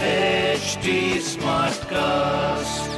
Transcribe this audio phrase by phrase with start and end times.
[0.00, 2.92] HD Smartcast.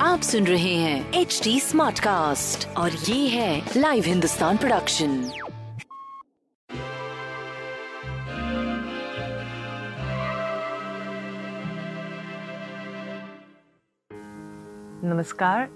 [0.00, 5.10] आप सुन रहे हैं एच डी स्मार्ट कास्ट और ये है लाइव हिंदुस्तान प्रोडक्शन
[15.04, 15.68] नमस्कार।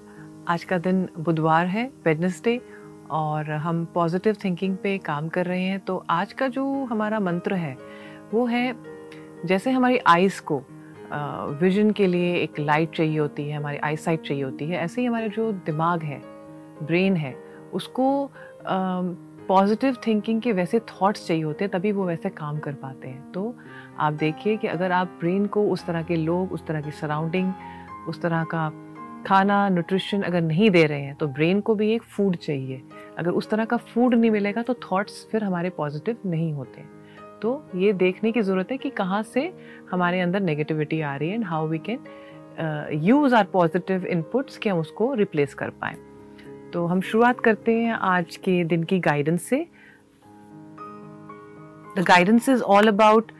[0.48, 2.60] आज का दिन बुधवार है वेडनेसडे
[3.10, 7.54] और हम पॉजिटिव थिंकिंग पे काम कर रहे हैं। तो आज का जो हमारा मंत्र
[7.54, 7.76] है
[8.32, 8.91] वो है
[9.44, 10.62] जैसे हमारी आइज़ को
[11.60, 15.00] विजन के लिए एक लाइट चाहिए होती है, हमारी आई साइट चाहिए होती है, ऐसे
[15.00, 16.20] ही हमारे जो दिमाग है
[16.82, 17.34] ब्रेन है,
[17.72, 18.30] उसको
[19.48, 23.32] पॉजिटिव थिंकिंग के वैसे थॉट्स चाहिए होते हैं, तभी वो वैसे काम कर पाते हैं।
[23.32, 23.54] तो
[23.98, 27.52] आप देखिए कि अगर आप ब्रेन को उस तरह के लोग, उस तरह की सराउंडिंग
[28.08, 28.68] उस तरह का
[29.26, 32.82] खाना न्यूट्रिशन अगर नहीं दे रहे हैं तो ब्रेन को भी एक फ़ूड चाहिए।
[33.18, 36.82] अगर उस तरह का फ़ूड नहीं मिलेगा तो थॉट्स फिर हमारे पॉजिटिव नहीं होते।
[37.42, 39.52] तो ये देखने की ज़रूरत है कि कहाँ से
[39.90, 44.68] हमारे अंदर नेगेटिविटी आ रही है and how we can use our positive inputs कि
[44.68, 45.96] हम उसको रिप्लेस कर पाएँ।
[46.72, 49.66] तो हम शुरुआत करते हैं आज के दिन की गाइडेंस से।
[51.96, 53.32] The guidance is all about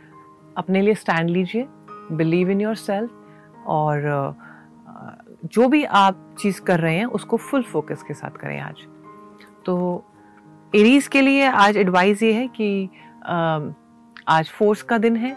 [0.56, 1.67] अपने लिए स्टैंड लीजिए
[2.12, 7.62] बिलीव इन योर सेल्फ और uh, जो भी आप चीज़ कर रहे हैं उसको फुल
[7.62, 8.86] फोकस के साथ करें आज।
[9.67, 10.05] तो
[10.73, 12.89] एरीज के लिए आज एडवाइस ये है कि
[13.25, 13.73] uh,
[14.33, 15.30] आज फोर्स का दिन है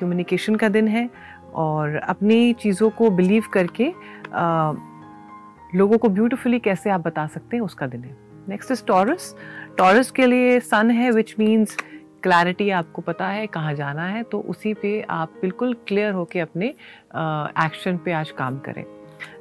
[0.00, 1.08] कम्युनिकेशन का दिन है
[1.54, 3.86] और अपनी चीज़ों को बिलीव करके
[4.32, 4.72] आ,
[5.74, 8.16] लोगों को ब्यूटिफुली कैसे आप बता सकते हैं उसका दिन है।
[8.48, 9.34] नेक्स्ट इज़ टॉरस
[9.78, 11.76] टॉरस के लिए सन है विच मीन्स
[12.22, 16.66] क्लैरिटी आपको पता है कहाँ जाना है तो उसी पे आप बिल्कुल क्लियर होके अपने
[17.64, 18.84] एक्शन पे आज काम करें।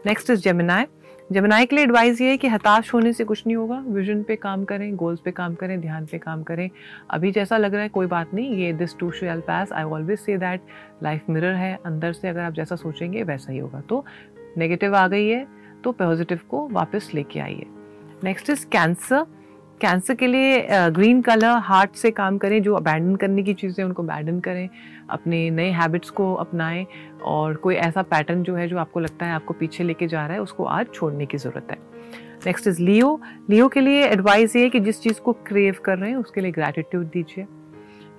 [0.06, 0.86] नेक्स्ट इज़ जेमिनाई
[1.32, 4.36] जमनाई के लिए एडवाइस ये है कि हताश होने से कुछ नहीं होगा। विजन पे
[4.36, 6.70] काम करें गोल्स पे काम करें, ध्यान पे काम करें।
[7.10, 10.20] अभी जैसा लग रहा है, कोई बात नहीं, ये this too shall pass I always
[10.20, 10.62] say that
[11.04, 14.06] life mirror है, अंदर से अगर आप जैसा सोचेंगे, वैसा ही होगा। तो
[14.58, 15.46] नेगेटिव आ गई है
[15.84, 17.66] तो पॉजिटिव को वापस लेके आइए।
[18.24, 19.26] नेक्स्ट इज़ कैंसर
[19.82, 24.04] कैंसर के लिए ग्रीन कलर हार्ट से काम करें, जो अबैंडन करने की चीज़ें उनको
[24.04, 24.68] अबैंडन करें।
[25.12, 26.86] अपने नए हैबिट्स को अपनाएँ
[27.26, 30.36] और कोई ऐसा पैटर्न जो है जो आपको लगता है आपको पीछे लेके जा रहा
[30.36, 31.78] है, उसको आज छोड़ने की ज़रूरत है।
[32.46, 35.98] नेक्स्ट इज़ लियो लियो के लिए एडवाइस ये है कि जिस चीज़ को क्रेव कर
[35.98, 37.46] रहे हैं, उसके लिए ग्रैटिट्यूड दीजिए।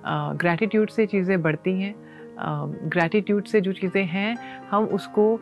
[0.05, 1.93] ग्रैटिट्यूड से चीज़ें बढ़ती हैं।
[2.89, 4.37] ग्रैटिट्यूड से जो चीज़ें हैं,
[4.71, 5.39] हम उसको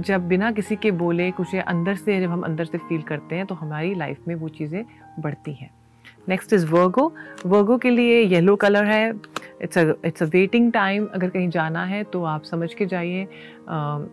[0.00, 3.46] जब बिना किसी के बोले, कुछ अंदर से जब हम अंदर से फील करते हैं
[3.46, 4.84] तो हमारी लाइफ में वो चीज़ें
[5.20, 5.70] बढ़ती हैं।
[6.28, 7.12] नेक्स्ट इज़ वर्गो
[7.46, 9.12] वर्गो के लिए येलो कलर है।
[9.62, 13.26] It's it's a waiting time अगर कहीं जाना है तो आप समझ के जाइए।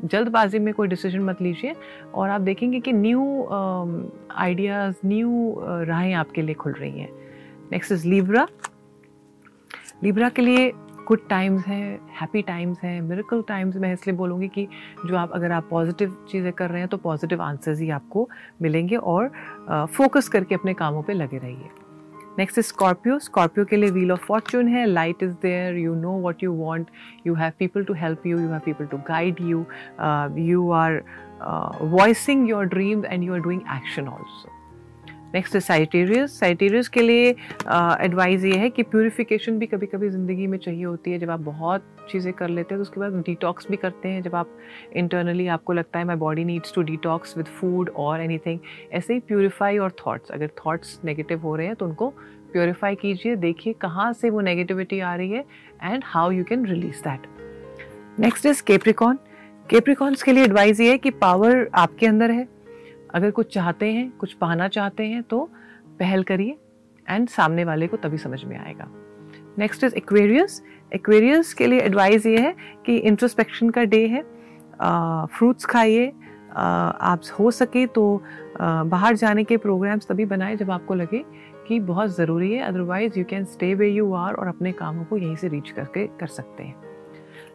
[0.06, 1.76] जल्दबाजी में कोई डिसीज़न मत लीजिए
[2.14, 3.48] और आप देखेंगे कि न्यू
[4.38, 5.56] आइडियाज़ न्यू
[5.88, 7.10] राहें आपके लिए खुल रही हैं।
[7.72, 8.48] नेक्स्ट इज़ लीब्रा
[10.04, 10.72] लीब्रा के लिए
[11.08, 14.68] गुड टाइम्स हैं हैप्पी टाइम्स हैं मेरिकल टाइम्स मैं इसलिए बोलूँगी कि
[15.06, 18.28] जो आप, अगर आप पॉजिटिव चीज़ें कर रहे हैं तो पॉजिटिव आंसर्स ही आपको
[18.62, 19.32] मिलेंगे और
[19.88, 21.70] फोकस करके अपने कामों पे लगे रहिए।
[22.38, 24.86] नेक्स्ट इज़ स्कॉर्पियो स्कॉर्पियो के लिए व्हील ऑफ़ फॉर्चून है.
[24.86, 26.88] Light is there you know what you want
[27.28, 29.66] you have people to help you you have people to guide you
[30.48, 31.02] you are
[31.96, 34.54] voicing your dreams and you are doing action also
[35.36, 40.48] next Sagittarius Sagittarius के लिए advice uh, ये है कि purification भी कभी कभी ज़िंदगी
[40.48, 43.68] में चाहिए होती है। जब आप बहुत चीज़ें कर लेते हैं तो उसके बाद डिटॉक्स
[43.72, 44.58] भी करते हैं। जब आप
[44.96, 48.60] इंटरनली आपको लगता है my body needs to detox with food और एनी थिंग
[48.94, 52.10] ऐसे ही प्योरीफाई और थाट्स अगर थाट्स नेगेटिव हो रहे हैं तो उनको
[52.52, 55.46] प्योरीफाई कीजिए। देखिए कहाँ से वो नेगेटिविटी आ रही है
[55.84, 57.28] and how you can release that
[58.20, 59.20] next is Capricorn
[59.70, 62.55] Capricorns के लिए एडवाइस ये है कि पावर आपके अंदर है।
[63.16, 65.44] अगर कुछ चाहते हैं कुछ पाना चाहते हैं तो
[66.00, 66.58] पहल करिए
[67.08, 68.88] एंड सामने वाले को तभी समझ में आएगा।
[69.58, 74.22] नेक्स्ट इज़ एक्वेरियस एक्वेरियस के लिए एडवाइस ये है कि इंट्रोस्पेक्शन का डे है
[75.28, 76.12] फ्रूट्स खाइए
[76.56, 78.24] आप हो सके तो
[78.62, 81.24] आ, बाहर जाने के प्रोग्राम्स तभी बनाएँ जब आपको लगे
[81.68, 85.18] कि बहुत ज़रूरी है otherwise you can stay way you are और अपने कामों को
[85.18, 86.76] यहीं से रीच करके कर सकते हैं।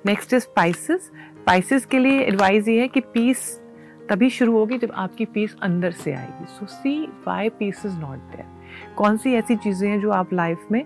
[0.06, 3.60] नेक्स्ट इज़ स्पाइसिस स्पाइसिस के लिए एडवाइस ये है कि पीस
[4.10, 6.94] तभी शुरू होगी जब आपकी पीस अंदर से आएगी। So see
[7.26, 10.84] why peace is not there कौन सी ऐसी चीज़ें हैं जो आप लाइफ में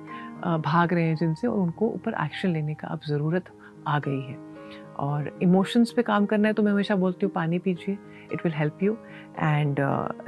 [0.62, 3.44] भाग रहे हैं जिनसे और उनको ऊपर एक्शन लेने का अब ज़रूरत
[3.88, 4.36] आ गई है।
[4.98, 7.96] और इमोशंस पे काम करना है तो मैं हमेशा बोलती हूँ, पानी पीजिए
[8.32, 8.96] it will help you
[9.38, 9.76] and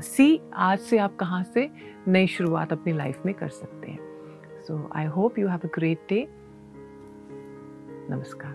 [0.03, 1.69] see आज से आप कहाँ से
[2.09, 3.99] नई शुरुआत अपनी लाइफ में कर सकते हैं।
[4.67, 6.27] So I hope you have a great day
[8.11, 8.55] नमस्कार।